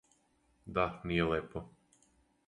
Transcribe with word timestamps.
Да, 0.77 0.85
није 1.11 1.27
лепо. 1.33 1.63